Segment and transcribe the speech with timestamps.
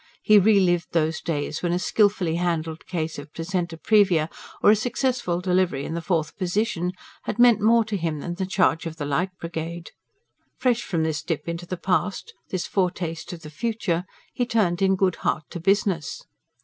[0.23, 4.31] He re lived those days when a skilfully handled case of PLACENTA PREVIA,
[4.63, 6.93] or a successful delivery in the fourth position,
[7.25, 9.91] had meant more to him than the Charge of the Light Brigade.
[10.57, 14.95] Fresh from this dip into the past, this foretaste of the future, he turned in
[14.95, 16.23] good heart to business.